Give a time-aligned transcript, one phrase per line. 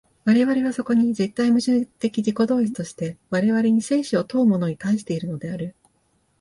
[0.25, 5.75] 我々はそこに絶対矛盾的自己同一として、我々に生死を問うものに対しているのである。